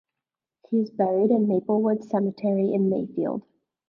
He 0.67 0.79
is 0.81 0.89
buried 0.89 1.29
in 1.29 1.47
Maplewood 1.47 2.03
Cemetery 2.03 2.73
in 2.73 2.89
Mayfield. 2.89 3.43